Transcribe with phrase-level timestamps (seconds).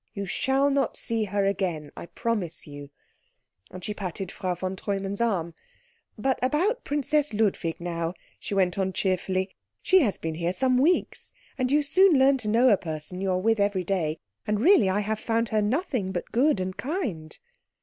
[0.15, 2.89] You shall not see her again, I promise you."
[3.69, 5.53] And she patted Frau von Treumann's arm.
[6.17, 11.33] "But about Princess Ludwig, now," she went on cheerfully, "she has been here some weeks
[11.55, 14.17] and you soon learn to know a person you are with every day,
[14.47, 17.37] and really I have found her nothing but good and kind."